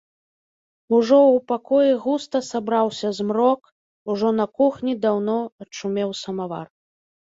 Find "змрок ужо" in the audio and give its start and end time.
3.19-4.27